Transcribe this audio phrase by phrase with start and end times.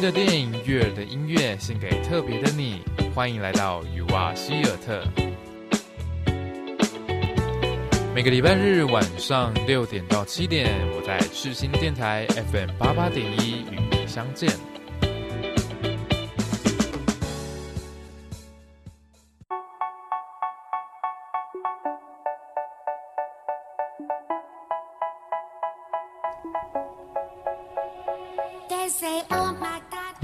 [0.00, 2.80] 的电影，悦耳的音乐，献给特别的你。
[3.14, 5.04] 欢迎来到雨瓦希尔特。
[8.14, 14.50] 每个礼拜日晚上六点到七点，我在赤星电台 FM 八八点一与你相见。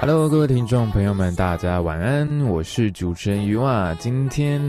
[0.08, 3.92] Hello，各位听众朋友们，大家晚安，我是主持人鱼娃。
[3.98, 4.62] 今天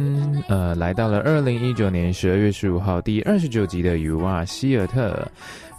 [0.48, 5.16] 呃，来到了二零一九年十二月十五号第二十九集的鱼娃希尔特。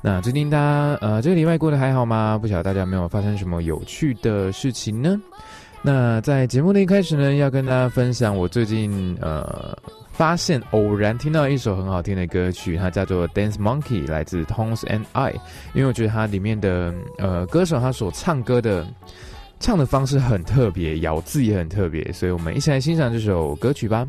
[0.01, 2.39] 那最近大家呃，这个礼拜过得还好吗？
[2.41, 5.21] 不晓得大家有没有发生什么有趣的事情呢？
[5.83, 9.77] 那在节目的一开始呢，要跟大家分享我最近呃
[10.13, 15.33] 发现偶然听到一首很好听的歌曲，它叫做《Dance Monkey》，来自 Tones and I。
[15.75, 18.87] 因为我觉得它里面的呃歌手他所唱歌的。
[19.61, 24.07] 唱的方式很特别，咬字也很特别，所以我们一起来欣赏这首歌曲吧。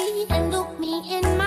[0.00, 1.43] and look me in my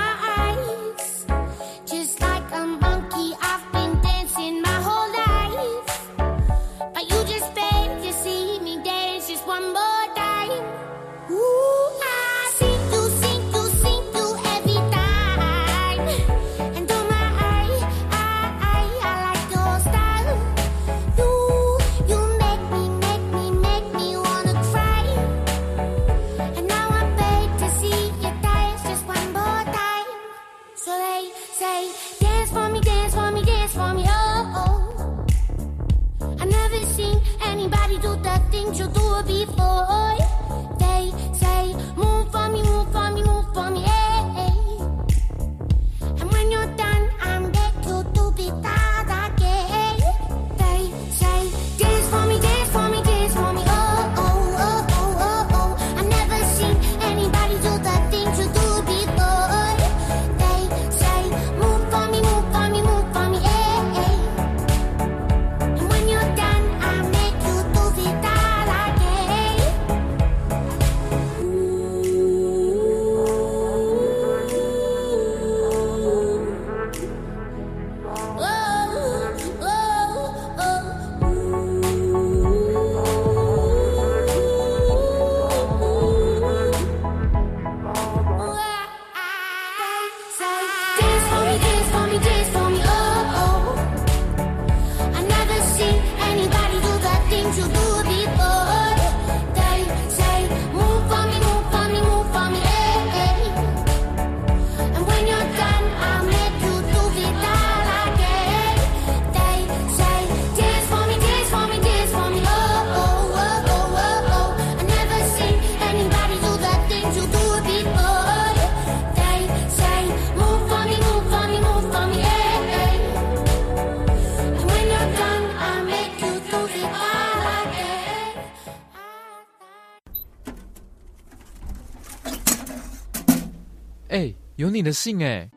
[134.58, 135.48] 有你的信哎。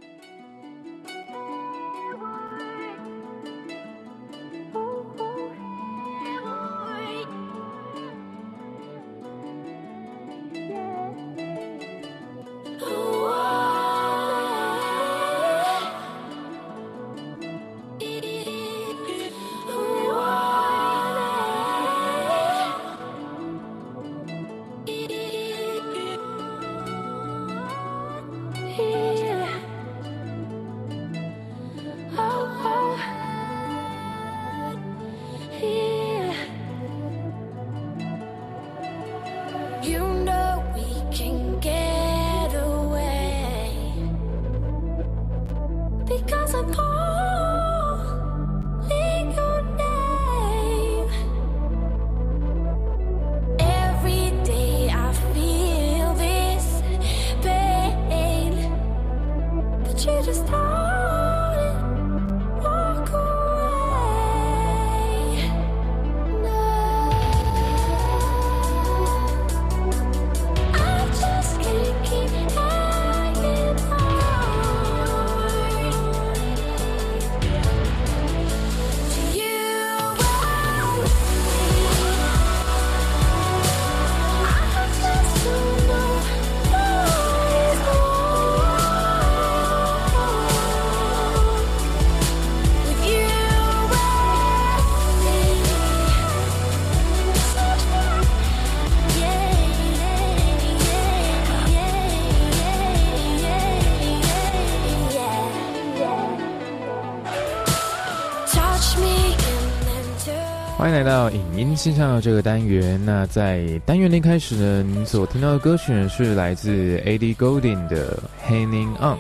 [111.01, 113.03] 来到影音欣赏的这个单元。
[113.07, 117.35] 那在单元一开始呢，您所听到的歌曲是来自 A.D.
[117.37, 119.15] Golding 的《Hanging On》。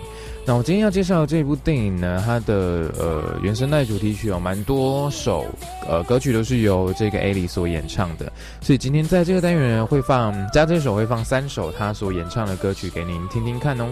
[0.44, 5.46] 那我今天要介绍的这部电影呢，它的呃原声带主题曲有蛮多首
[5.88, 8.30] 呃歌曲都是由这个 A 里所演唱的，
[8.60, 13.86] 所以今天在这个单元会放加这首会放三首他所演唱的歌曲给您听听看哦。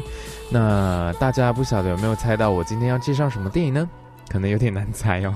[0.51, 3.89] 那大家不晓得有没有猜到我今天要介绍什么电影呢？
[4.29, 5.35] 可能有点难猜哦。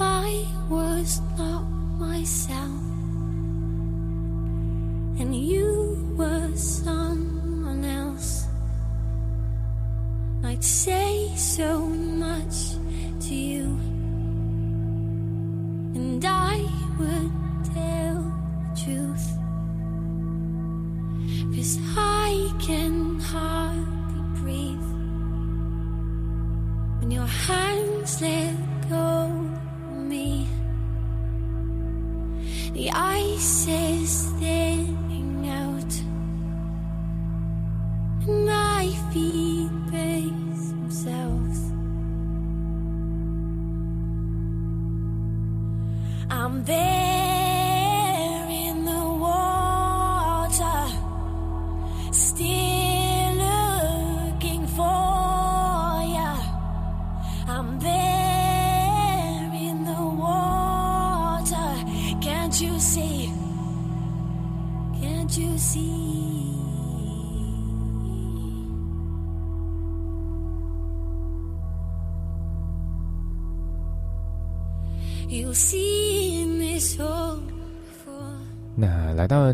[0.00, 1.62] I was not
[1.98, 2.83] myself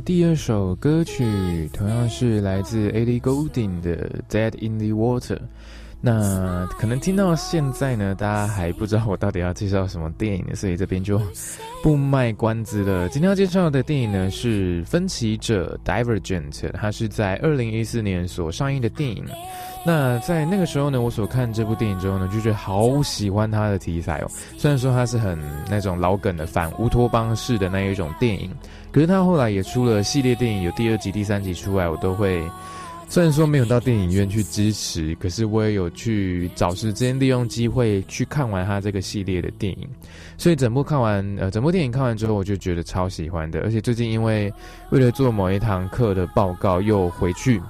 [0.05, 3.21] 第二首歌曲，同样是来自 A.D.
[3.21, 5.37] Golding 的《Dead in the Water》。
[6.03, 11.21] 那可能听到现在呢，大家还不知道我到底要介绍什么电影，所以这边就
[11.83, 13.07] 不卖关子了。
[13.11, 19.23] 今天要介绍的电影呢是《分歧者》（Divergent），它是在二零一四年所上映的电影。
[19.85, 24.31] 那在那个时候呢，我所看这部电影之后呢，就觉得好喜欢它的题材哦。
[24.57, 25.39] 虽然说它是很
[25.69, 28.51] 那种老梗的反乌托邦式的那一种电影，
[28.93, 32.43] 可是他后来也出了系列电影，有第二集、第三集出来，我都会。
[33.09, 39.89] 虽然说没有到电影院去支持，可是我也有去找时间利用机会去看完他这个系列的电影。
[40.39, 43.63] 所以整部看完，呃，整部电影看完之后，我就觉得超喜欢的。
[43.63, 44.53] 而且最近因为
[44.91, 47.61] 为了做某一堂课的报告，又回去，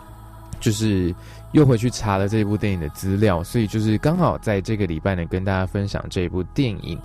[0.61, 1.15] 就是
[1.53, 6.99] 又回去查了这部电影的资料，所以就是刚好在这个礼拜呢，跟大家分享这一部电影。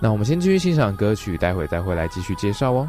[0.00, 2.88] 那我们先继续欣赏歌曲，待会再回来继续介绍哦。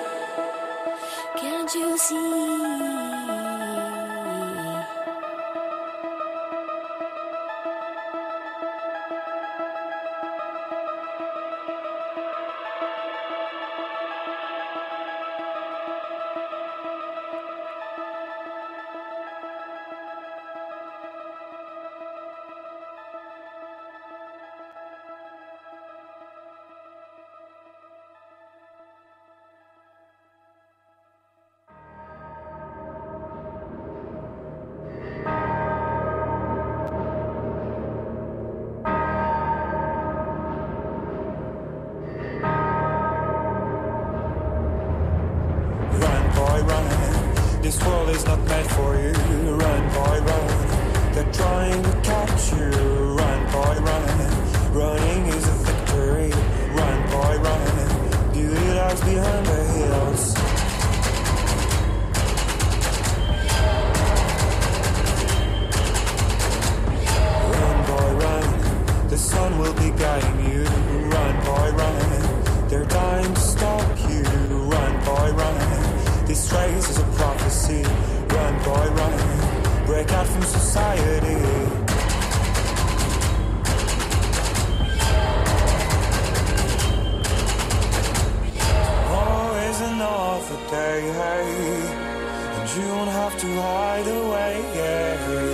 [94.07, 95.50] away.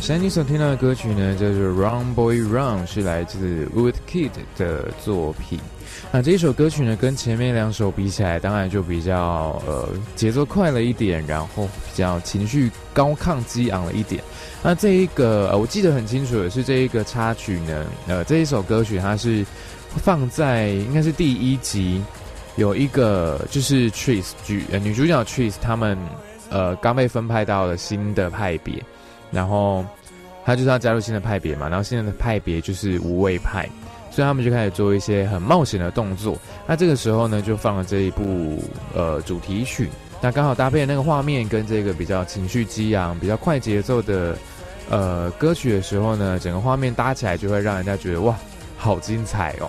[0.00, 5.58] 现在你所听到的歌曲呢，叫做《Run Boy Run》，是来自 Woodkid 的作品。
[6.12, 14.22] 那这一首歌曲呢，跟前面两首比起来，当然就比较呃节奏快了一点，然后比较情绪高亢激昂了一点。
[14.62, 19.44] 那这一个呃，我记得很清楚的是这一个插曲呢，呃，这一首歌曲它是
[19.96, 22.02] 放在应该是第一集，
[22.56, 25.96] 有一个就是 Tris 剧呃女主角 Tris 他们
[26.50, 28.82] 呃刚被分派到了新的派别，
[29.34, 29.84] 然后
[30.44, 33.68] 他就是要加入新的派别嘛，然后现在的派别就是无畏派，
[34.10, 36.38] 所以他们就开始做一些很冒险的动作。
[36.66, 38.62] 那这个时候呢，就放了这一部
[38.94, 39.88] 呃主题曲，
[40.20, 44.36] 那刚好搭配那个画面跟这个比较情绪激昂、比较快节奏的
[44.88, 48.36] 呃歌曲的时候呢，整个画面搭起来就会让人家觉得哇，
[48.76, 49.68] 好精彩哦。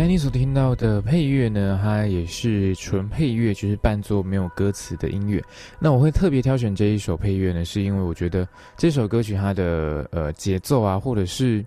[0.00, 5.44] 现在你所听到的配乐呢，它也是纯配乐，就是伴奏没有歌词的音乐。
[5.78, 11.62] 那我会特别挑选这一首配乐呢，是因为我觉得这首歌曲它的呃节奏啊，或者是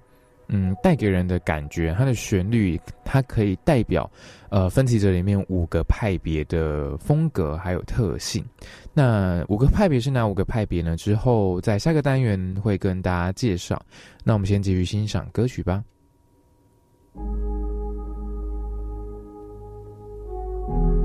[0.48, 4.10] 嗯带给人的感觉，它的旋律，它可以代表
[4.50, 8.44] 呃分歧者里面五个派别的风格还有特性。
[8.96, 10.98] 那五个派别是哪五个派别呢？
[10.98, 13.80] 之后在下个单元会跟大家介绍。
[14.24, 15.84] 那我们先继续欣赏歌曲吧。
[20.68, 21.03] thank you.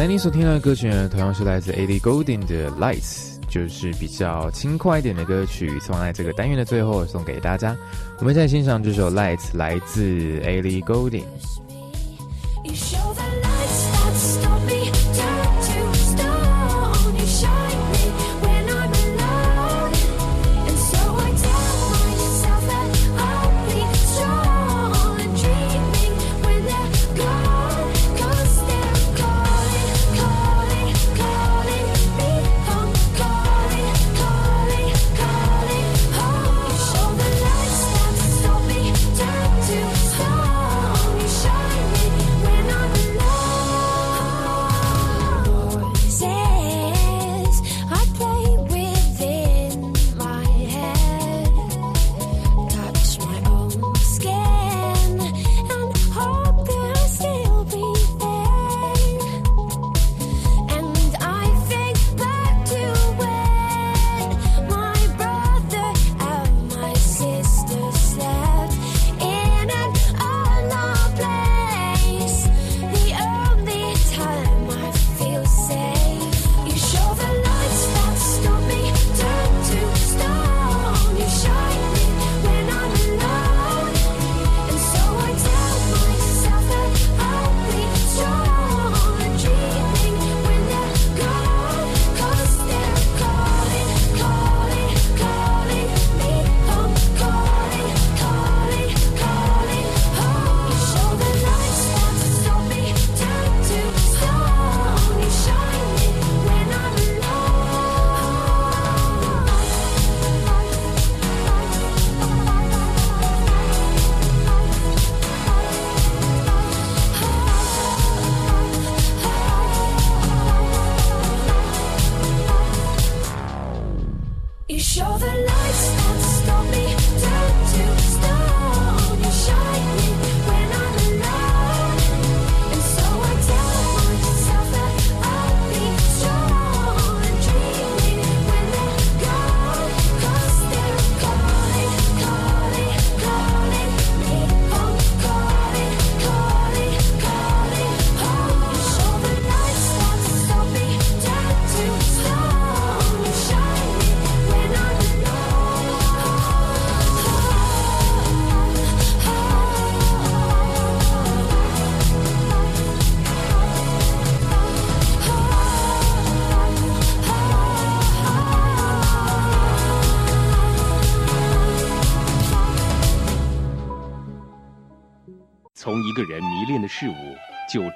[0.00, 7.76] 在你所听到的歌曲呢，同样是来自 Ellie Goulding 的《Lights》，就是比较轻快一点的歌曲，送在这个单元的最后送给大家。
[8.18, 11.24] 我们再欣赏这首《Lights》，来自 Ellie Goulding。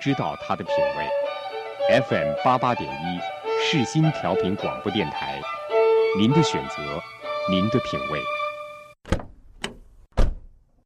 [0.04, 2.02] 知道他的品味。
[2.02, 3.18] FM 八八点一，
[3.64, 5.40] 世新调频广播电台，
[6.18, 7.02] 您的选择，
[7.50, 8.20] 您的品味。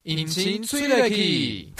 [0.05, 1.73] 引擎催泪器。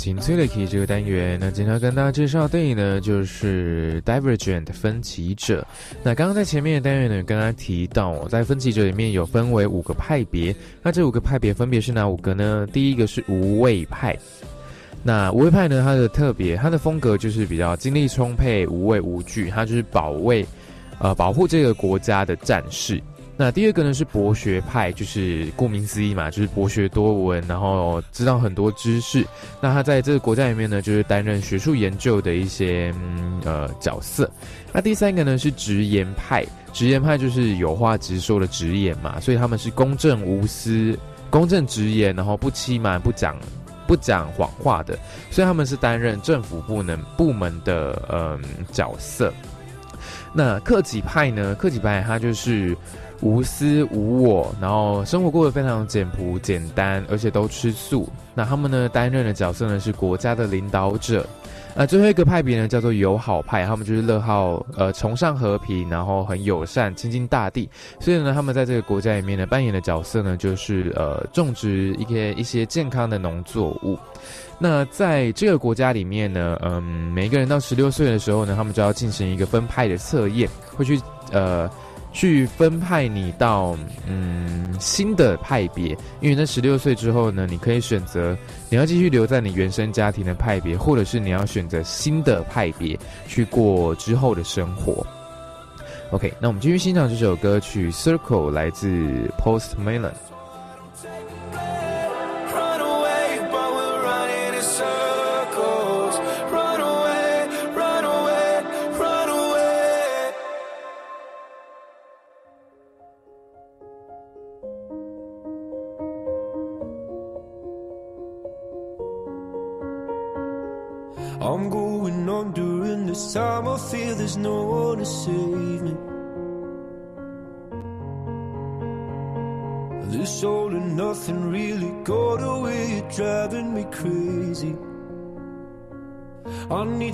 [0.00, 5.66] 引擎催泪体这个单元，那今天要跟大家介绍的电影呢，就是《Divergent》分歧者。
[6.02, 12.66] 那刚刚在前面的单元呢，跟大家提到，在分歧者里面有分为五个派别，那这五个派别分别是哪五个呢？
[12.72, 14.16] 第一个是无畏派。
[15.02, 20.46] 那无畏派呢，它的特别，它的风格就是比较精力充沛、无畏无惧，它就是保卫，
[20.98, 22.98] 呃，保护这个国家的战士。
[23.40, 29.26] 那第二个呢是博学派，就是顾名思义嘛，就是博学多闻，然后知道很多知识。
[29.62, 34.30] 那他在这个国家里面呢，就是担任学术研究的一些嗯、呃角色。
[34.74, 40.94] 那第三个呢是直言派，直言派就是有话直说的直言嘛，所以他们是公正无私、
[41.30, 43.34] 公正直言，然后不欺瞒、不讲
[43.86, 44.98] 不讲谎话的，
[45.30, 48.38] 所以他们是担任政府部门部门的嗯、
[48.70, 49.32] 角色。
[50.30, 51.54] 那克己派呢？
[51.54, 52.76] 克己派他就是。
[53.20, 58.08] 无私无我，然后生活过得非常简朴简单，而且都吃素。
[58.34, 61.26] 那他们呢担任的角色呢是国家的领导者。
[61.76, 67.68] 那最后一个派别呢叫做友好派，他们就是乐好呃崇尚和平，然后很友善，亲近大地。
[68.00, 73.96] 所以呢，他们在这个国家里面呢扮演的角色呢就是呃种植一些一些健康的农作物。
[74.58, 80.98] 那在这个国家里面呢，嗯，每一个人到十六岁的时候呢，他们就要进行一个分派的测验，会去
[81.30, 81.70] 呃。
[82.12, 88.36] 去分派你到嗯新的派别，因为那十六岁之后呢，你可以选择
[88.68, 95.06] 你要继续留在你原生家庭的派别，或者是你要选择新的派别去过之后的生活。
[96.10, 98.88] OK，那我们继续欣赏这首歌曲《Circle》，来自
[99.38, 100.10] Post Malone。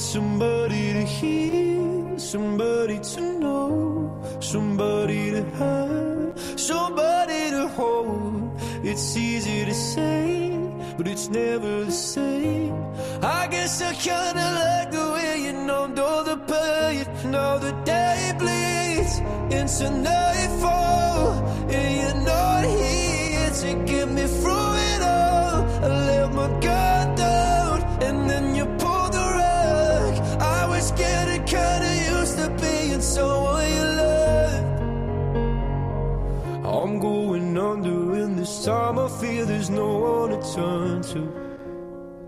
[0.06, 0.45] Somebody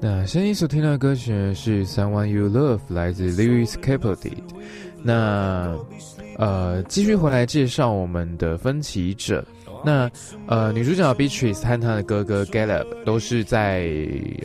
[0.01, 4.35] 那现在所听到的歌曲呢是《Someone You Love》，来自 Lewis Capaldi。
[5.03, 5.77] 那
[6.37, 9.45] 呃，继续回来介绍我们的分歧者。
[9.85, 10.11] 那
[10.47, 13.89] 呃，女主角 Beatrice 和她的哥哥 Gallup 都是在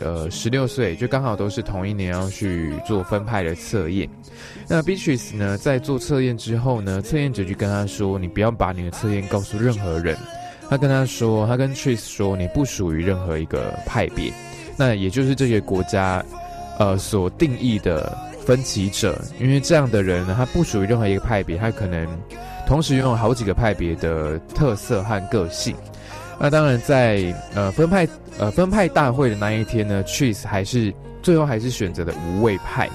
[0.00, 4.08] 呃十六岁，就刚好都是同一年要去做分派的测验。
[4.68, 10.16] 那 Beatrice 呢，在做测验之后呢，测验者就跟她说：“你不要把你的测验告诉任何人。”
[10.70, 14.32] 他跟他说，他跟 Tris 说，你不属于任何一个派别，
[14.76, 16.24] 那也就是这些国家，
[16.78, 19.20] 呃，所定义的分歧者。
[19.38, 22.06] 因为这样的人呢，他不属于任何一个派别，他可能
[22.66, 25.76] 同时拥有好几个派别的特色和个性。
[26.38, 32.90] 那当然在，呃分派呃分派大会的那一天呢，Tris 还是最后还是选择了无畏派。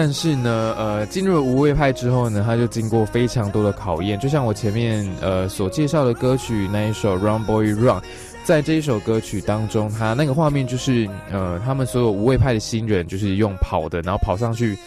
[0.00, 4.16] 但是呢，呃，进入了无畏派之后呢，他就经过非常多的考验。
[4.20, 7.96] 就像我前面呃所介绍的歌曲那一首《Run Boy Run》，
[8.44, 14.78] 在这一首歌曲当中，他那个画面就是呃，他们所有无畏派的新人就是用跑的，然后跑上去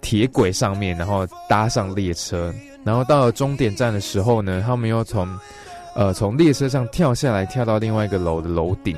[0.00, 2.50] 铁轨上面，然后搭上列车，
[2.84, 5.28] 然后到了终点站的时候呢，他们又从
[5.94, 8.96] 呃从列车上跳下来，跳到另外一个楼的楼顶。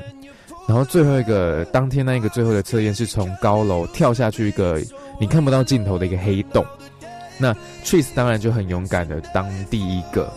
[0.67, 4.79] 然后最后一个当天那一个最后的测验是从高楼跳下去一个
[5.19, 6.65] 你看不到尽头的一个黑洞。
[7.37, 10.31] 那 Trace 当然就很勇敢的当第一个。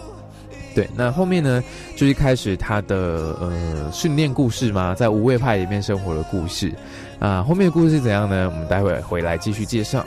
[0.75, 1.63] 对，那后面呢
[1.95, 6.73] 就是开始他的呃训练故事嘛，在无畏派里面生活的故事
[7.21, 7.45] 啊。
[7.45, 8.51] 后面的故事是怎样呢？
[8.53, 10.05] 我们待会回来继续介绍。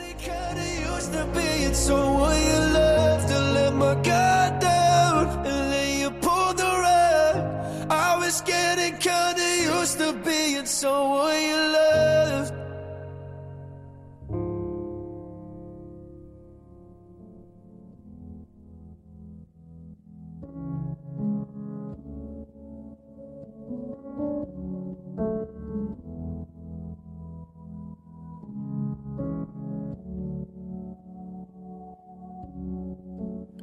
[9.88, 12.54] Used to being someone you loved.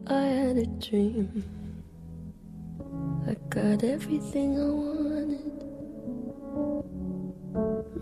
[0.07, 1.43] I had a dream.
[3.27, 5.14] I got everything I wanted.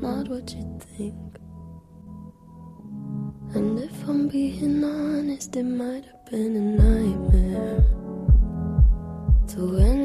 [0.03, 1.37] Not what you think.
[3.55, 7.85] And if I'm being honest, it might have been a nightmare
[9.47, 10.02] to anyone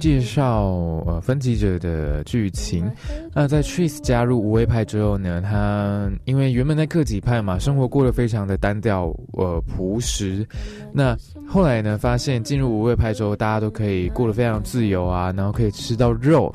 [0.00, 0.64] 介绍
[1.06, 2.90] 呃分歧者的剧情。
[3.34, 10.44] 那在 Tris 加入无畏派之后呢，他因为原本在克己派嘛，生活过得非常的单调呃朴实。
[10.92, 16.52] 那后来呢，发现进入无畏派之后，大家都可以过得非常自由啊，然后可以吃到肉，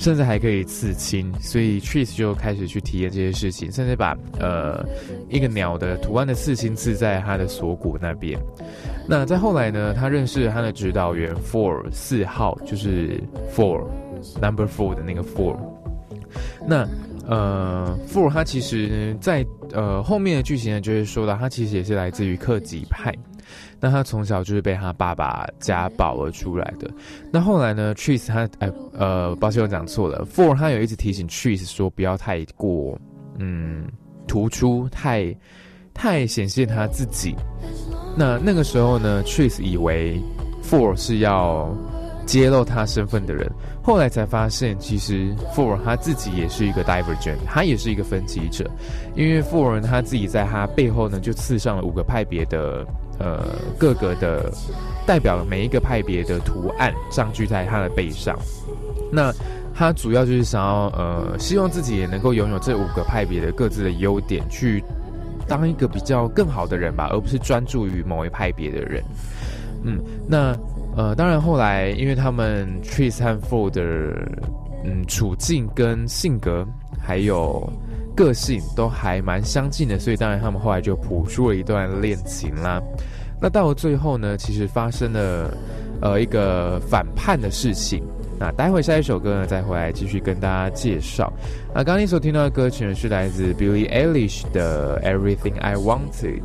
[0.00, 1.32] 甚至还可以刺青。
[1.38, 4.84] 所以 Trace 就开始去体验这些事情，甚至把呃
[5.28, 8.40] 一个鸟的图案的刺青刺在他的锁骨那边。
[9.06, 13.22] 那再后来呢，他认识了他的指导员 Four 四号，就是
[13.54, 13.84] Four
[14.40, 15.56] Number Four 的那个 Four。
[16.66, 16.88] 那
[17.26, 23.14] 呃，Four 他其实在呃后面的剧情呢，就会说到他其实也是来自于克己派。
[23.80, 26.90] 那他从小就是被他爸爸家暴而出来的。
[27.32, 32.98] 那后来呢，Trace 他哎呃，抱歉我讲错了，Four 他有一直提醒 Trace 说不要太过
[33.38, 33.86] 嗯
[34.26, 35.34] 突出，太
[35.94, 37.34] 太显现他自己。
[38.16, 40.20] 那那个时候呢，Trace 以为
[40.62, 41.74] Four 是要
[42.26, 43.50] 揭露他身份的人，
[43.82, 48.70] 后来才发现，其实 Four 他自己也是一个 Divergent，他也是一个分歧者，
[49.16, 52.86] 因为 Four 他自己在他背后呢就刺上了五个派别的
[53.20, 53.44] 呃
[53.78, 54.50] 各个的
[55.06, 58.36] 代表了每一个派别的图案上去在他的背上。
[59.12, 59.32] 那
[59.74, 64.82] 他主要就是想要呃，希望自己也能够拥有这五个派别的各自的优点，去
[65.46, 69.02] 当一个比较更好的人吧，而不是专注于某一派别的人。
[69.82, 70.54] 嗯，那
[70.96, 73.82] 呃，当然后来因为他们 Trees 和 Four 的
[74.84, 76.66] 嗯处境跟性格
[77.00, 77.72] 还有
[78.16, 82.80] 个性都还蛮相近的，所以当然他们后来就谱出了一段恋情啦。
[83.40, 85.50] 那到了最后呢，其实发生了
[86.02, 88.02] 呃一个反叛的事情。
[88.38, 91.32] 那待会下一首歌呢，再回来继续跟大家介绍。
[91.74, 96.40] 那刚刚你所听到的歌曲呢，是来自 Billie Eilish 的《Everything I Wanted》。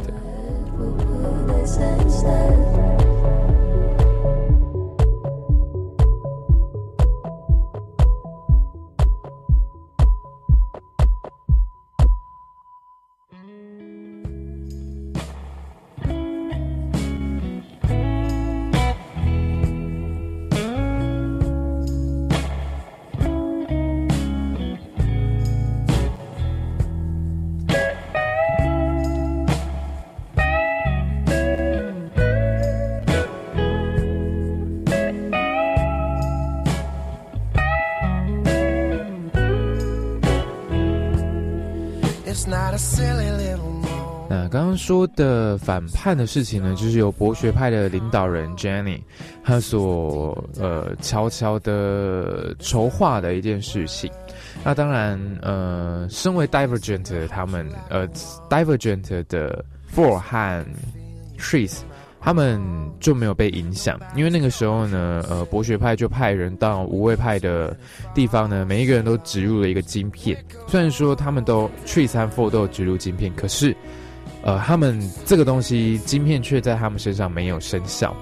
[44.28, 49.00] 那刚刚说的反叛的事情呢，就是由博学派的领导人 Jenny
[49.44, 54.12] 他所呃悄悄的筹划的一件事情。
[54.64, 58.08] 那当然，呃，身为 Divergent 的他们，呃
[58.50, 59.64] ，Divergent 的
[59.96, 60.66] Four 和
[61.38, 61.82] Trees，
[62.26, 62.60] 他们
[63.00, 67.78] 就没有被影响，因为那个时候呢，呃，博学派就派人到无畏派的
[68.16, 70.36] 地方呢，每一个人都植入了一个晶片。
[70.68, 73.78] 虽然说他们都 Trees 和 Four 都植入晶片，可是，
[74.42, 78.16] 呃，他们这个东西晶片却在他们身上没有生效。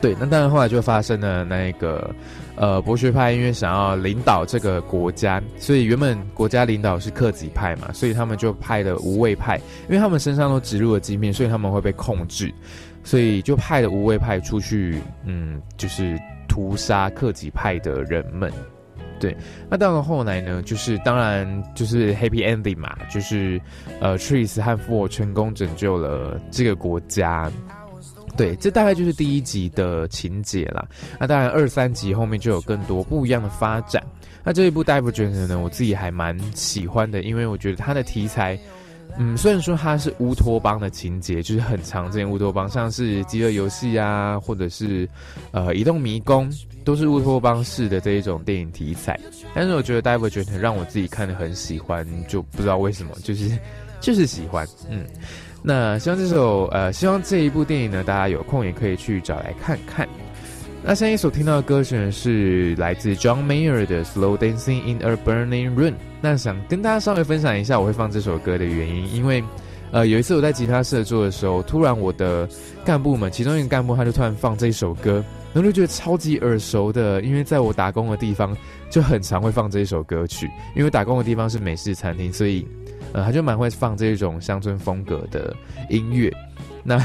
[0.00, 2.12] 对，那当然后来就发生了那个，
[2.56, 9.58] 呃，博学派因为想要领导这个国家，所以原本国家领导是克己派嘛，所以他们就派了无畏派，
[9.88, 12.52] 因为他们身上都植入了晶片，所以他们会被控制，
[13.04, 18.52] 所以就派了无畏派出去，嗯，就是屠杀克己派的人们。
[19.18, 19.36] 对，
[19.70, 21.46] 那到了后来呢，就是当然
[21.76, 23.60] 就是 happy ending 嘛，就是
[24.00, 27.48] 呃，Trees 和 Four 成功拯救了这个国家。
[28.36, 30.84] 对，这大概就是第一集的情节啦。
[31.20, 34.02] 那当然，二三集后面就有更多不一样的发展。
[34.42, 38.58] 那这一部《Divergent》呢，我自己还蛮喜欢的，因为我觉得它的题材，
[39.18, 45.08] 嗯，虽然说它是乌托邦的情节，就是很常见乌托邦，像是饥饿游戏啊，或者是
[45.50, 46.50] 呃移动迷宫，
[46.84, 49.18] 都是乌托邦式的这一种电影题材。
[49.54, 53.58] 但是我觉得《Divergent》让我自己看的很喜欢，就不知道为什么，就是
[54.00, 55.04] 就是喜欢，嗯。
[55.64, 60.08] 那希望这首呃，希望这一部电影呢，大家有空也可以去找来看看。
[60.84, 65.92] 那现在所听到的歌曲呢，是来自 John Mayer 的《Slow Dancing in a Burning Room》。
[66.20, 69.42] 那想跟大家稍微分享一下我会放这首歌的原因，因为
[69.92, 72.48] 呃有一次我在吉他社做的时候，突然我的
[72.84, 75.24] 干部们其中一个干部他就突然放这首歌，
[75.54, 78.56] 然后就觉得超级耳熟的，因为在我打工的地方
[78.90, 82.66] 就很常会放这一首歌曲，因为打工的地方是美式餐厅，所以。
[83.14, 85.54] 呃，他就蛮会放这种乡村风格的
[85.90, 86.32] 音乐，
[86.84, 86.96] 那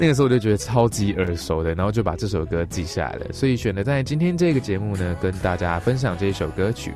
[0.00, 6.92] 那个时候我就觉得超级耳熟的，然后就把这首歌记下来了，所以选择在今天这个节目呢，跟大家分享这一首歌曲。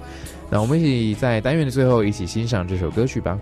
[0.49, 3.39] 那我们一起在单元的最后一起欣赏这首歌曲吧。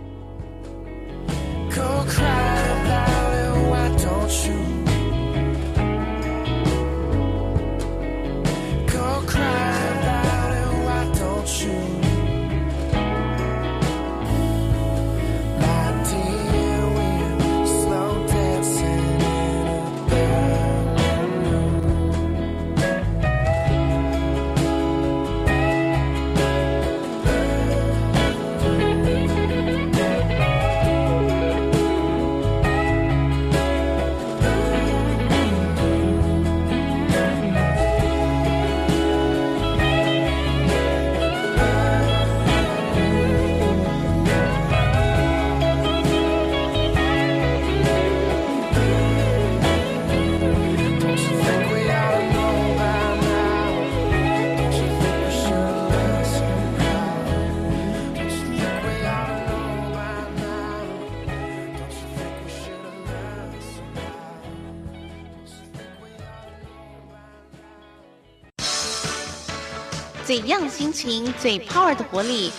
[70.29, 72.51] 最样心情、最 power 的活力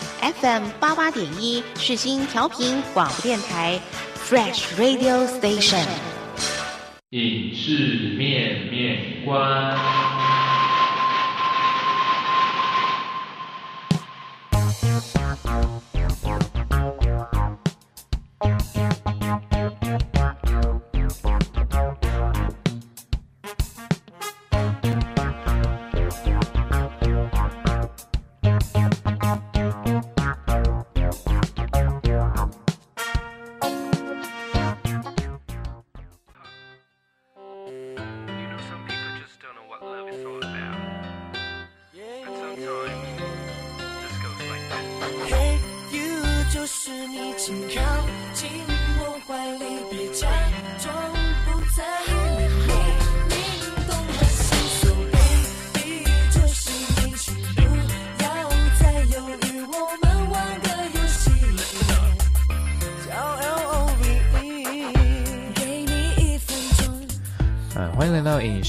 [0.42, 3.80] ，FM 八八点一世新调频广播电台
[4.28, 5.86] ，Fresh Radio Station。
[7.12, 10.09] 影视面面观。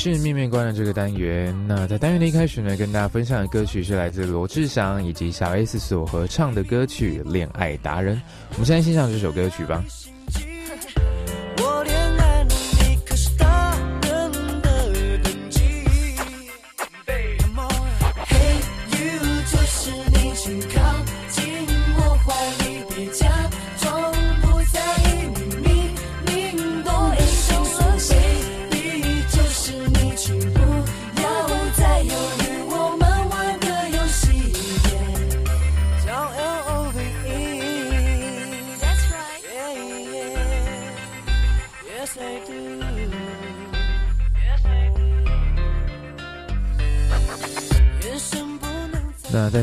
[0.01, 1.55] 是面面观的这个单元。
[1.69, 8.17] 那在单元的一开始呢，跟大家分享的歌曲是来自罗志祥以及小 S 所合唱的歌曲《恋爱达人》。
[8.53, 9.85] 我们先来欣赏这首歌曲吧。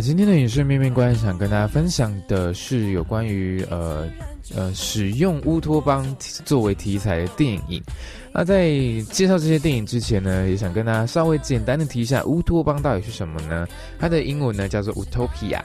[0.01, 4.07] 今天的影视面面观，想跟大家分享的是有关于呃
[4.55, 7.81] 呃使用乌托邦作为题材的电影。
[8.31, 8.69] 那在
[9.11, 13.67] 介绍这些电影之前呢，也想跟大家稍微简单的提一下乌托邦到底是什么呢？
[13.97, 15.61] 它的英文呢叫做 Utopia。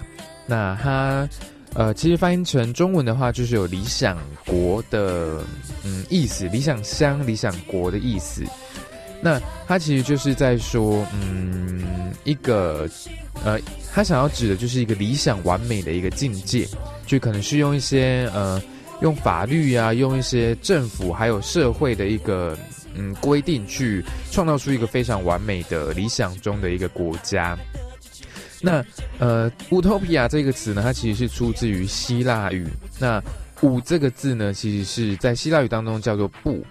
[0.47, 1.29] 那它
[1.75, 5.43] 呃其实翻译成中文的话，就是有理想国的
[5.85, 8.45] 嗯意思，理想乡、理想国的意思。
[9.25, 12.89] 那他其实就是在说，嗯，一个
[13.45, 13.57] 呃，
[13.95, 16.67] 他想要指的就是一个理想完美的一个境界，
[17.07, 18.61] 就可能是用一些呃，
[19.01, 22.59] 用法律啊，用一些政府还有社会的一个
[22.95, 27.57] 嗯规定去创造出一个非常完美的理想中的一个国家。
[28.61, 28.85] 那
[29.19, 32.67] 呃乌托皮亚这个词呢，它其实是出自于希腊语。
[32.99, 33.23] 那
[33.61, 36.65] 五这个字呢，其实是在希腊语当中叫做不，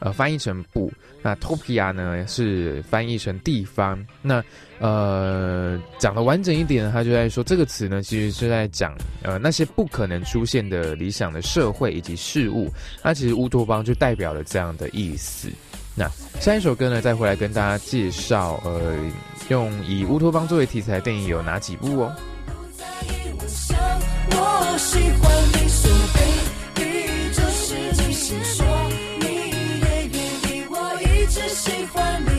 [0.00, 0.92] 呃，翻译成不。
[1.20, 3.98] 那 topia 呢是翻译成地方。
[4.22, 4.42] 那
[4.78, 12.70] 呃，讲的完整一点，他就在说这个词呢，其实是在讲呃那些不可能出现的理想的社会以及事物。
[13.02, 15.48] 那其实乌托邦就代表了这样的意思。
[15.96, 18.94] 那下一首歌呢，再回来跟大家介绍，呃，
[19.48, 22.14] 用以乌托邦作为题材的电影有哪几部哦？
[24.30, 25.68] 我喜欢你
[31.58, 32.37] 喜欢你，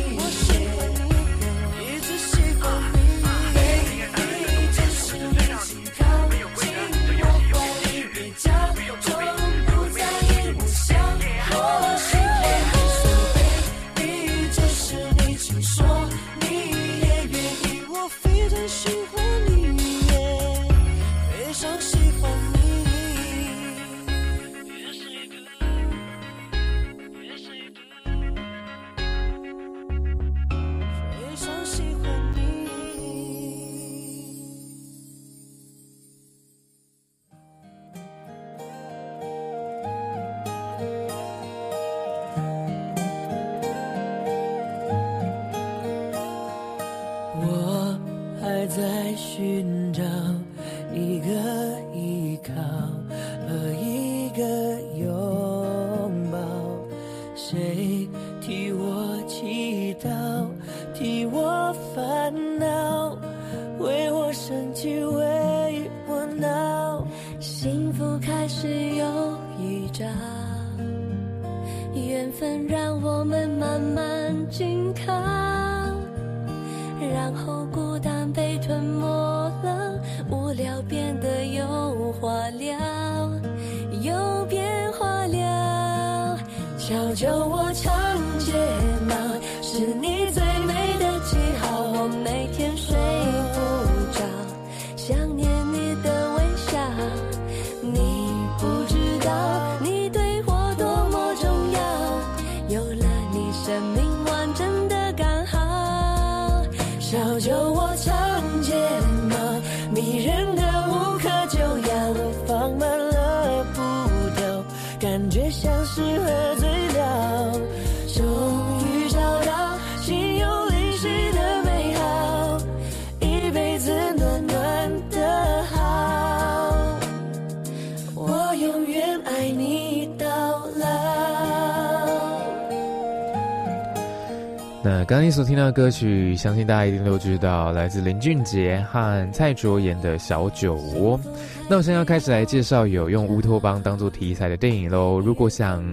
[135.09, 141.19] 刚刚你所听到的歌曲，相信大家一定都知道，来自林俊杰和蔡卓妍的小酒窝。
[141.67, 145.19] 那我现在要开始来介绍有用乌托邦当做题材的电影喽。
[145.19, 145.83] 如果想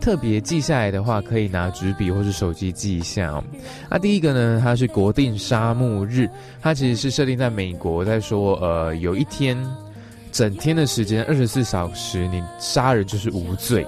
[0.00, 3.44] 特别记下来的话，可以拿纸笔或是手机记一下哦。
[3.88, 6.28] 啊，第一个呢，它是国定沙漠日，
[6.60, 9.56] 它其实是设定在美国，在说呃，有一天
[10.32, 13.86] 整天的时间，二十四小时，你杀人就是无罪。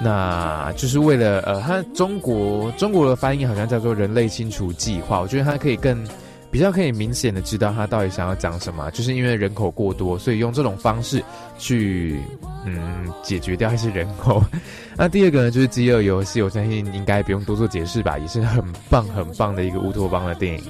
[0.00, 6.04] 那就是为了呃，它中国中国的翻译好像叫做“人类清除计划”，我觉得它可以更
[6.50, 11.22] 比较可以明显的知道它到底想要讲什么，就是因为人口过多，所以用这种方式
[11.58, 12.20] 去
[12.64, 14.42] 嗯解决掉一些人口。
[14.96, 20.64] 那第二个呢，就是《饥饿游戏》，我相信应该不用多做解释吧，也是很棒很棒的一个乌托邦的电影。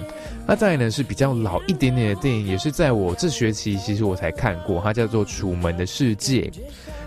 [0.46, 6.42] 那再来呢是比较老一点点的电影，也是在我这学期其实我才看过，它叫做《楚门的世界》。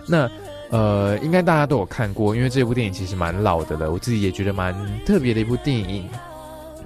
[0.07, 0.29] 那
[0.69, 6.07] 呃，应该大家都有看过，因为这部电影其实蛮老的了，我自己也觉得蛮特别的一部电影。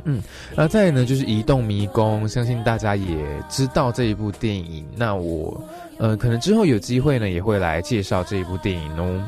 [0.06, 0.22] 嗯，
[0.56, 3.18] 那再呢就是《移动迷宫》，相信大家也
[3.50, 4.86] 知道这一部电影。
[4.96, 5.62] 那我
[5.98, 9.24] 呃，可能之后有机会呢，也会来介绍这一部电影哦。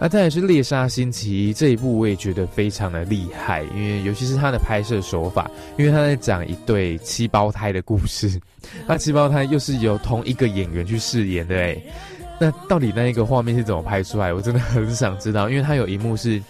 [0.00, 8.40] 那再来是《猎杀星期一》这一部，我也觉得非常的厉害，因为尤其是它的拍摄手法，因为他在讲一对七胞胎的故事，
[8.86, 11.82] 那七胞胎又是由同一个演员去饰演的，诶。
[12.40, 14.32] 那到底那一个画面是怎么拍出来？
[14.32, 16.40] 我真的很想知道，因为他有一幕是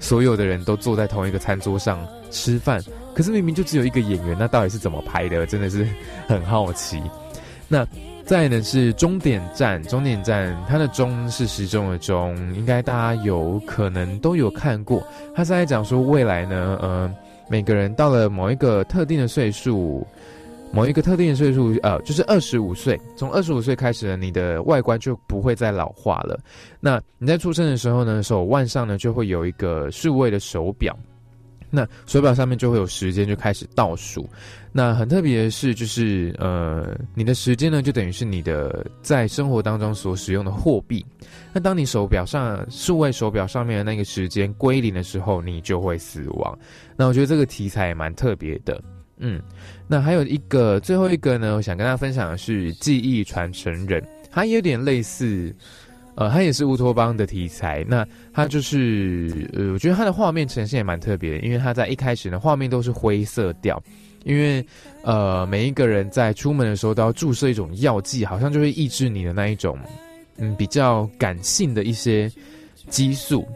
[0.00, 2.82] 所有的人都坐在同一个餐桌上吃饭，
[3.14, 5.46] 可是明明就只有一个演员，那到底是怎么拍的？
[5.46, 5.86] 真的是
[6.26, 7.00] 很好奇。
[7.68, 7.86] 那
[8.24, 15.00] 再呢是终点站，终点站它的钟是时钟的钟，应该大家有可能都有看过。
[15.32, 17.14] 他是在讲说未来呢，呃，
[17.48, 20.04] 每个人到了某一个特定的岁数。
[20.76, 23.00] 某一个特定的岁数，呃，就是二十五岁。
[23.16, 26.38] 从二十五岁开始呢，你的外观就不会再老化了。
[26.80, 30.94] 那你在出生的时候呢，手腕上呢就会有一个数位的手表，
[31.70, 34.28] 那手表上面就会有时间就开始倒数。
[34.70, 41.02] 那很特别的是，就是呃，你的时间呢就等于是你的在生活当中所使用的货币。
[41.54, 46.54] 那当你手表上数位手表上面的那个时间归零的时候，你就会死亡。
[46.98, 48.78] 那我觉得这个题材也蛮特别的。
[49.18, 49.40] 嗯，
[49.88, 55.54] 那还有一个最后一个呢，我想跟大家分享的是记忆传承人，它有点类似，
[56.16, 57.84] 呃，它也是乌托邦的题材。
[57.88, 63.82] 那它就是呃，我觉得它的画面呈现也蛮特别的，因为它在一开始呢，画面都是灰色调，
[64.24, 64.64] 因为
[65.02, 69.78] 呃，每一个人在出门的时候都要注射一种药剂，好像就会抑制你的那一种
[70.36, 72.30] 嗯比较感性的一些
[72.90, 73.46] 激素。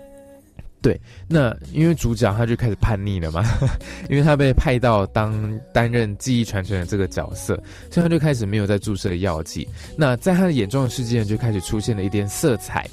[0.83, 3.45] 对，那因为主角他就开始叛逆了嘛，
[4.09, 7.55] 因为他被派到当担任记忆传承的这个角色，
[7.91, 9.69] 所以他就开始没有在注射药剂。
[9.95, 12.89] 那在他的眼中的世界就开始出现了一点色彩，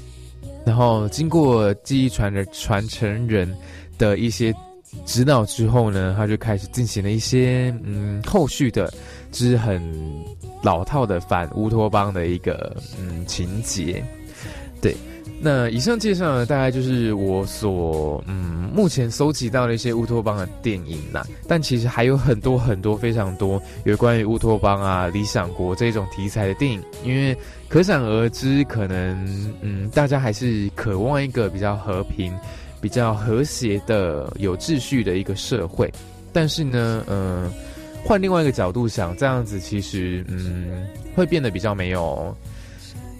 [0.66, 3.50] 然后经过记忆传的传承人
[3.96, 4.54] 的一些
[5.06, 8.92] 指导之后呢，他就开始进行了一些嗯后续的，
[9.32, 9.82] 就是很
[10.62, 14.04] 老套的反乌托邦的一个嗯情节，
[14.82, 14.94] 对。
[15.40, 21.24] 那以上介绍呢，大概就是我所嗯目前搜集到的一些乌托邦的电影啦。
[21.46, 27.36] 但其实还有很多很多非常多有关于乌托邦啊、理想国这种题材的电影，因为
[27.68, 32.36] 可想而知，可能嗯大家还是渴望一个比较和平、
[32.80, 35.88] 比较和谐的、有秩序的一个社会。
[36.32, 37.48] 但是呢，嗯，
[38.04, 40.84] 换另外一个角度想，这样子其实嗯
[41.14, 42.36] 会变得比较没有。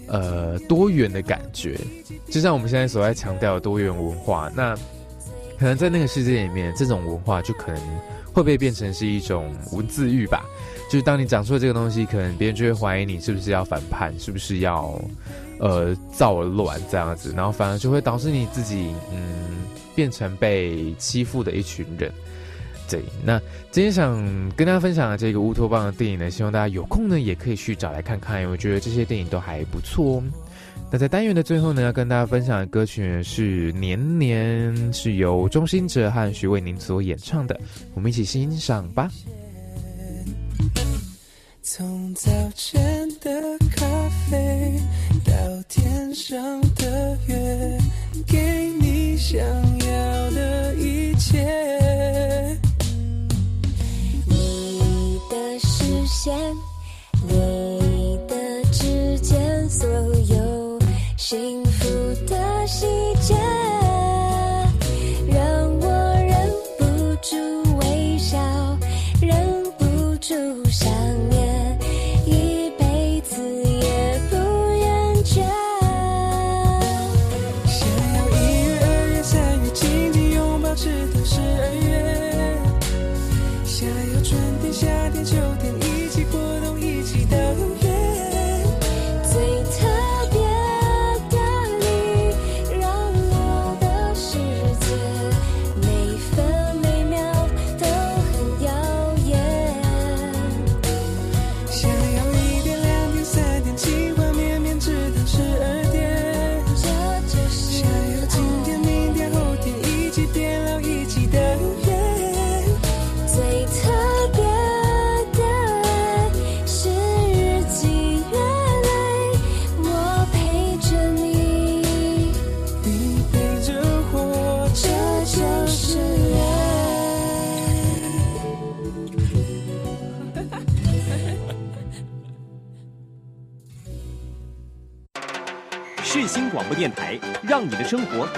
[0.09, 1.79] 呃，多元的感觉，
[2.29, 4.75] 就像我们现在所在强调的多元文化，那
[5.59, 7.81] 可能在那个世界里面，这种文化就可能
[8.33, 10.43] 会被变成是一种文字狱吧。
[10.89, 14.99] 就是当你讲出了这个东西，可能别人就会怀疑你是不是要反叛，是不是要
[15.59, 22.11] 呃造乱这样子，然后反而就会导致你自己嗯变成被欺负的一群人。
[23.23, 23.39] 那
[23.71, 24.17] 今天想
[24.55, 30.23] 跟大家分享的这个乌托邦的电影呢，希望大家有空呢也可以去找来看看，因为我觉得这些电影都还不错哦。
[30.91, 37.59] 那在单元的最后呢，要跟大家分享的歌曲是《年年》，是由钟兴哲和徐伟宁所演唱的，
[37.93, 39.07] 我们一起欣赏吧。
[41.61, 43.29] 从早晨的
[43.75, 43.85] 咖
[44.31, 44.81] 啡
[45.23, 45.33] 到
[45.67, 47.77] 天上的月，
[48.25, 52.48] 给你想要的一切。
[56.09, 56.57] 的视线，
[57.27, 58.35] 你的
[58.71, 60.79] 指尖，所有
[61.17, 61.87] 幸福
[62.25, 62.87] 的细
[63.21, 63.35] 节，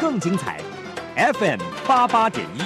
[0.02, 0.60] 更精彩。
[1.16, 2.62] FM 八八点一。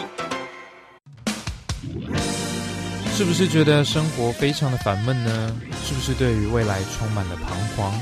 [3.09, 5.53] 是不是觉得生活非常的烦闷呢？
[5.83, 7.93] 是不是对于未来充满了彷徨？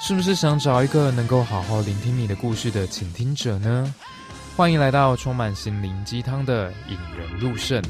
[0.00, 3.94] 是不是想找一个能够好好聆听你的故事的倾听者呢？
[4.56, 7.80] 欢迎来到充满心灵鸡汤的引人入胜。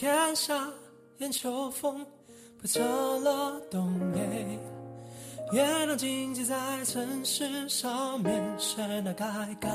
[0.00, 0.54] 天夏
[1.18, 2.06] 烟秋风，
[2.58, 2.82] 铺成
[3.22, 4.22] 了冬夜。
[5.52, 9.26] 月亮静寂在城市上面，谁那改
[9.60, 9.68] 告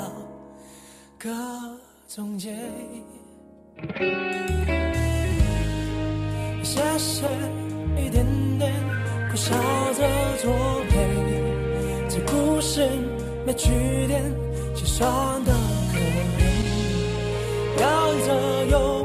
[1.19, 1.29] 各
[2.07, 2.55] 种结。
[6.59, 7.27] 一些些，
[7.95, 8.25] 一点
[8.57, 8.73] 点，
[9.29, 9.53] 苦笑
[9.93, 10.51] 着作
[10.89, 12.09] 陪。
[12.09, 12.89] 这故事
[13.45, 13.69] 没句
[14.07, 14.23] 点，
[14.75, 15.53] 心酸的
[15.93, 16.41] 可怜。
[17.79, 18.25] 摇曳
[18.71, 19.04] 着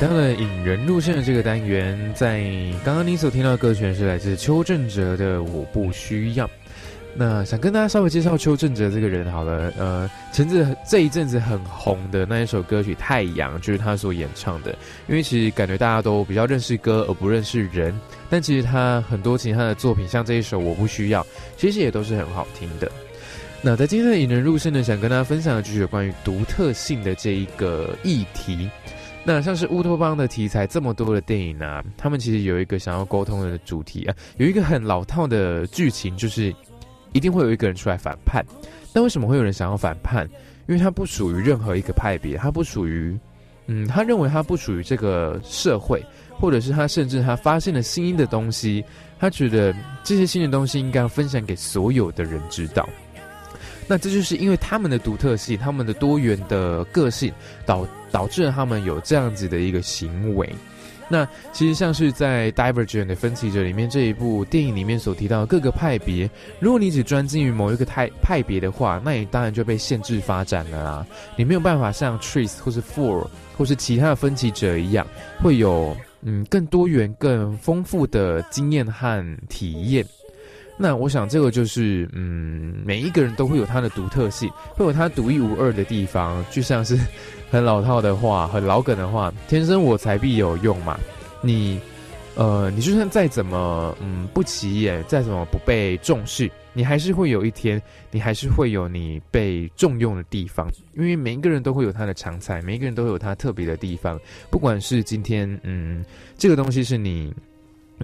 [0.00, 2.42] 到了引人入胜的这个单元，在
[2.82, 6.46] 刚刚你所听到的歌曲是来自邱正哲的《我不需要》。
[7.14, 14.70] 那想跟大家稍微介绍邱正哲这个人好了，呃，前阵这一阵子很红的那一首歌曲《太阳》，就是他所演唱的。
[15.06, 17.94] 因为其实感觉大家都比较认识歌而不认识人，
[18.30, 21.22] 但其实他很多其他的作品，像这一首《我不需要》，
[21.58, 22.90] 其实也都是很好听的。
[23.60, 28.70] 那在今天的引人入胜呢，想跟大家分享的就是有关于独特性的这一个议题。
[29.22, 36.54] 那像是乌托邦的题材这么多的电影啊，他们其实有一个想要沟通的主题啊，有一个很老套的剧情，就是
[37.12, 38.44] 一定会有一个人出来反叛。
[38.92, 40.28] 那为什么会有人想要反叛？
[40.66, 43.18] 因为他不属于任何一个派别，他不属于，
[43.66, 46.04] 嗯，他认为他不属于这个社会，
[46.38, 48.84] 或者是他甚至他发现了新的东西，
[49.18, 52.88] 他觉得这些新的东西应该要分享给所有的人知道。
[53.90, 57.32] 那这就是因为他们的独特性，他们的多元的个性，
[57.66, 60.48] 导导致了他们有这样子的一个行为。
[61.08, 66.30] 那其实像是在《Divergent》的分歧者里面这一部电影里面所提到的各个派别，
[66.60, 71.06] 如果你只专精于某一个派派别的话，那你当然就被限制发展了啦。
[71.34, 73.26] 你没有办法像 Trace 或是 Four
[73.58, 75.04] 或是其他的分歧者一样，
[75.42, 80.06] 会有嗯更多元、更丰富的经验和体验。
[80.82, 86.42] 那我想，这个就是，嗯，每一个人都会有他的独特性，会有他独一无二的地方。
[86.50, 86.98] 就像是
[87.50, 90.98] 很老套的话，很老梗的话，“天生我材必有用”嘛。
[91.42, 91.78] 你，
[92.34, 97.78] 呃，你就算再怎么，嗯，不起眼，再怎么不被重视，你还是会有一天，
[98.10, 100.66] 你还是会有你被重用的地方。
[100.94, 104.18] 因为每一个人都会有他的长才，每一个人都会有他特别的地方。
[104.50, 106.02] 不管是今天，嗯，
[106.38, 107.34] 这个东西是你。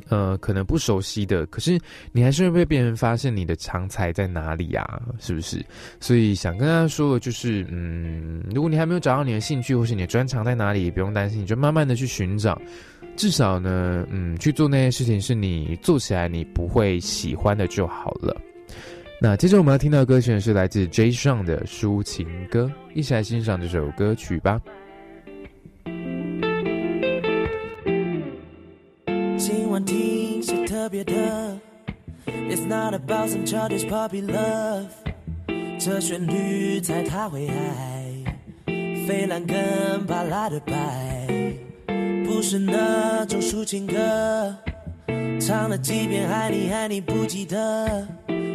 [0.08, 1.78] 呃，可能不熟悉的，可是
[2.12, 5.00] 你还是会被别人发现你的长才在哪里啊？
[5.18, 5.64] 是不是？
[6.00, 12.60] 所以想跟大家说的就是，嗯，如果你还没有找到你的兴趣或是你的专长在哪里，也不用担心，你就慢慢的去寻找。
[13.16, 18.36] 至少呢，嗯，去做那些事情是你做起来你不会喜欢的就好了。
[19.18, 24.60] 那接着我们要听到的歌曲是来自 J 上的抒情歌，一起来欣赏这首歌曲吧。
[29.38, 31.12] 今晚听些特别的
[32.26, 34.86] ，It's not about some childish puppy love，
[35.78, 38.34] 这旋律猜他会爱，
[39.06, 41.28] 菲兰跟巴拉的白，
[42.24, 44.56] 不是那种抒情歌，
[45.38, 48.08] 唱了几遍爱你爱你不记得，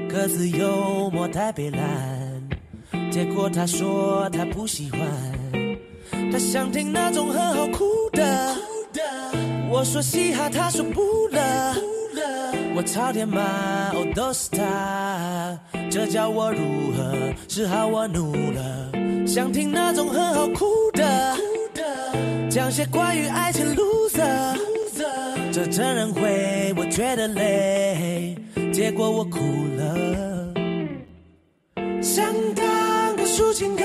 [0.10, 5.02] 歌词幽默太悲蓝，结果他说他不喜欢，
[6.32, 8.56] 他想听那种很好哭的，
[9.72, 11.40] 我说嘻哈，他说不乐。
[12.76, 13.42] 我朝天骂，
[13.94, 15.58] 哦都是他，
[15.90, 17.16] 这叫我如何
[17.48, 18.92] 是好我怒了，
[19.26, 21.38] 想听那种很好哭的，
[22.50, 24.58] 讲些关于爱情 loser，
[25.54, 28.36] 这真人会我觉得累，
[28.74, 29.40] 结果我哭
[29.78, 30.54] 了，
[32.02, 33.84] 想当个抒情歌，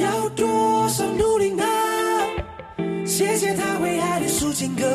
[0.00, 1.31] 要多少努？
[3.14, 4.86] 谢谢他会爱的抒情歌。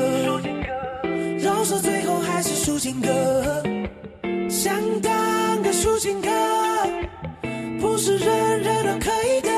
[1.38, 3.64] 饶舌最后还是抒情歌，
[4.50, 6.30] 想当个抒情歌，
[7.80, 9.52] 不是人人都可以的。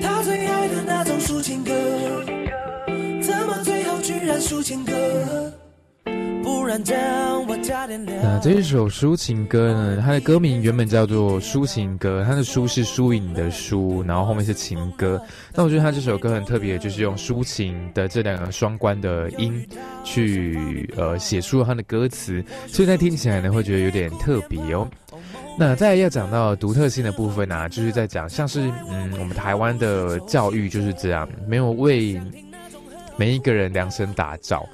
[0.00, 1.72] 他最爱的那种抒情歌，
[3.20, 4.94] 怎么最后居然抒情歌？
[8.22, 15.20] 那这一首抒情歌呢，它的歌名原本叫做抒情歌，它的抒是输赢的输，然后后面是情歌。
[15.54, 19.66] 那我觉得它这首歌很特别，就是用抒情的这两个双关的音
[20.04, 24.86] 去呃写出了它的歌词，所以在听起来呢会觉得有点特别哦。
[25.58, 32.20] 那再要讲到独特性的部分啊，就是在讲像是嗯我们台湾的教育就是这样，没有为
[33.16, 34.64] 每一个人量身打造。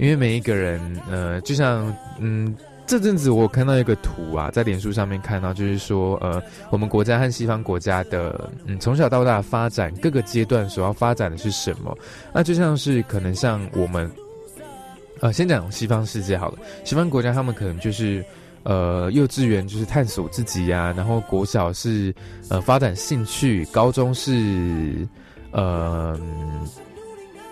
[0.00, 0.80] 因为每一个人，
[1.10, 11.94] 呃，就像，嗯，这阵子我看到一个图啊，在脸书上面看到，就是说，呃，我们国家和西方国家的，嗯，从小到大发展各个阶段所要发展的是什么？
[12.32, 14.10] 那就像是可能像我们，
[15.20, 18.24] 呃，先讲西方世界好了，西方国家他们可能就是，
[18.62, 22.14] 呃，幼稚园就是探索自己呀、然后国小是，
[22.48, 25.06] 呃，发展兴趣，高中是，
[25.50, 26.18] 呃。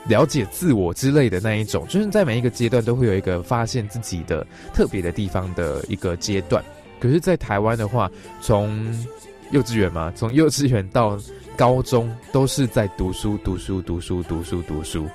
[0.09, 6.65] 了解自我之类的那一种，就是在每一个阶段都会有一个发现自己的特别的地方的一个阶段。
[6.99, 8.93] 可是，在台湾的话，从
[9.51, 11.17] 幼稚园嘛，从幼稚园到
[11.57, 15.07] 高中都是在读书、读书、读书、读书、读书，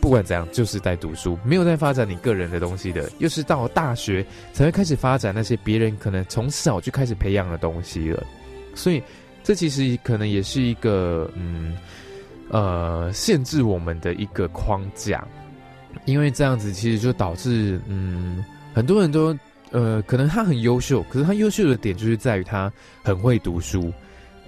[0.00, 3.10] 不管怎样就是在读书，没有在发展你个人的东西的。
[3.18, 8.22] 又是到大学才会开始发展那些别人可能从小就开始培养的东西了。
[8.74, 9.02] 所以，
[9.42, 11.74] 这其实可能也是一个嗯。
[12.52, 15.26] 呃，限制我们的一个框架，
[16.04, 18.44] 因为这样子其实就导致，嗯，
[18.74, 19.34] 很多人都，
[19.70, 22.70] 呃，可能他很优秀，可是他优秀的点就是在于他
[23.02, 23.90] 很会读书，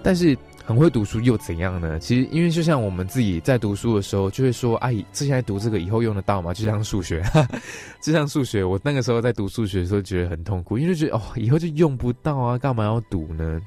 [0.02, 0.36] 但是
[0.66, 1.98] 很会读书又怎样呢？
[1.98, 6.52] 其实，因为就像我们自己在读书的时候，就会说，哎、之前读这个以后用得到吗？
[6.52, 7.22] 就像数学，
[8.02, 13.58] 就像数学，我那个时候在读数学的时候觉得很痛苦，因为就觉得哦，以后就用不到啊，干嘛要读呢？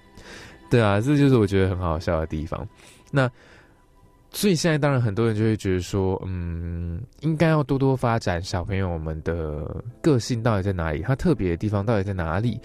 [0.69, 2.67] 对啊，这就是我觉得很好笑的地方。
[3.09, 3.29] 那
[4.37, 12.61] 所以现在当然很多人就会觉得说，嗯，应该要多多发展小朋友们的个性到底在哪里，他特别的地方到底在哪里？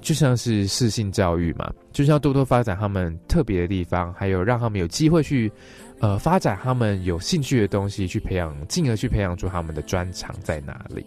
[0.00, 5.52] 就像是适性教育嘛，就是要多多发展他们特别的地方，还有让他们有机会去，
[6.00, 11.04] 呃，发展他们有兴趣的东西，去培养，进而去培养出他们的专长在哪里。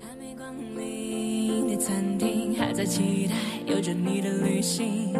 [0.00, 3.34] 还没光临的餐厅，还在期待
[3.66, 5.12] 有着你的旅行。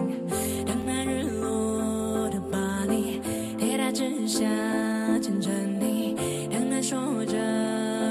[3.93, 4.47] 只想
[5.21, 7.37] 牵着你，等待说着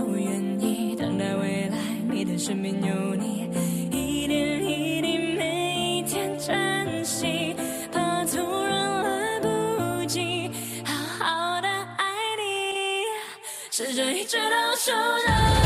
[0.05, 1.77] 我愿意，等待未来
[2.11, 3.49] 你的身边有你，
[3.89, 7.55] 一点一滴每一天珍惜，
[7.93, 10.51] 怕突然来不及
[10.83, 10.93] 好
[11.25, 12.05] 好的爱
[12.37, 13.05] 你，
[13.71, 15.58] 试着一直都守着。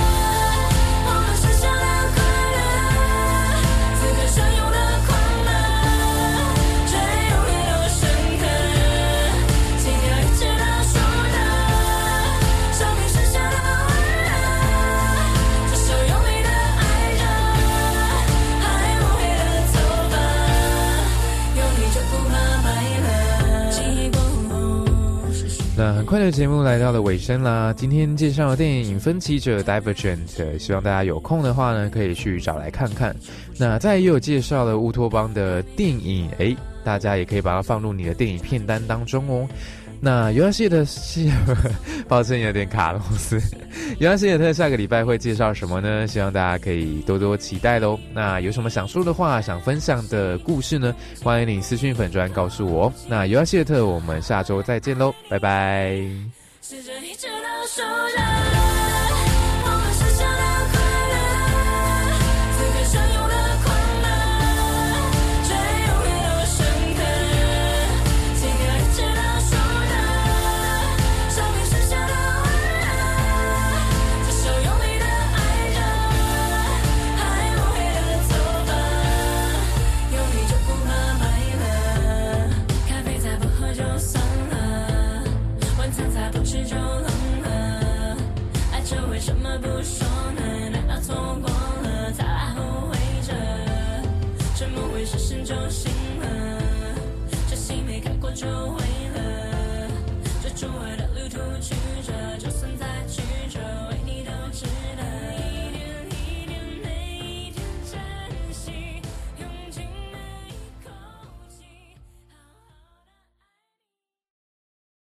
[26.14, 33.16] 快乐节目来到了尾声啦，今天介绍的电影《分歧者》Divergent，希望大家有空的话呢，可以去找来看看。
[33.57, 39.49] 那再也有介绍了乌托邦的电影，诶，大家也可以把它放入你的电影片单当中哦。
[40.05, 41.31] 那尤亚谢的谢，
[42.09, 43.41] 抱歉有点卡螺丝。
[43.99, 46.05] 尤亚谢特下个礼拜会介绍什么呢？
[46.05, 47.97] 希望大家可以多多期待喽。
[48.13, 50.93] 那有什么想说的话、想分享的故事呢？
[51.23, 52.91] 欢迎你私讯粉专告诉我。
[53.07, 55.95] 那尤亚谢特，我们下周再见喽，拜拜。
[56.61, 58.72] 着一直到